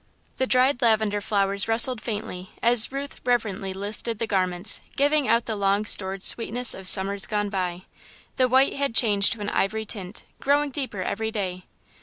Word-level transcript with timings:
The 0.37 0.47
dried 0.47 0.81
lavender 0.81 1.21
flowers 1.21 1.67
rustled 1.67 2.01
faintly 2.01 2.49
as 2.63 2.91
Ruth 2.91 3.21
reverently 3.23 3.71
lifted 3.71 4.17
the 4.17 4.25
garments, 4.25 4.81
giving 4.95 5.27
out 5.27 5.45
the 5.45 5.55
long 5.55 5.85
stored 5.85 6.23
sweetness 6.23 6.73
of 6.73 6.89
Summers 6.89 7.27
gone 7.27 7.49
by. 7.49 7.83
The 8.37 8.47
white 8.47 8.73
had 8.73 8.95
changed 8.95 9.33
to 9.33 9.41
an 9.41 9.49
ivory 9.49 9.85
tint, 9.85 10.23
growing 10.39 10.71
deeper 10.71 11.03
every 11.03 11.29
day. 11.29 11.65